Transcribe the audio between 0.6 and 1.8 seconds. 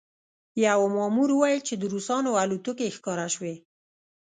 یوه مامور وویل چې